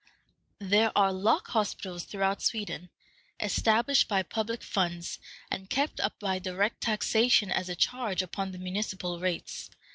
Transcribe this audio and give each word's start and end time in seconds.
There 0.57 0.91
are 0.97 1.13
Lock 1.13 1.49
Hospitals 1.49 2.05
throughout 2.05 2.41
Sweden, 2.41 2.89
established 3.39 4.07
by 4.07 4.23
public 4.23 4.63
funds, 4.63 5.19
and 5.51 5.69
kept 5.69 5.99
up 5.99 6.19
by 6.19 6.39
direct 6.39 6.81
taxation 6.81 7.51
as 7.51 7.69
a 7.69 7.75
charge 7.75 8.23
upon 8.23 8.51
the 8.51 8.57
municipal 8.57 9.19
rates. 9.19 9.69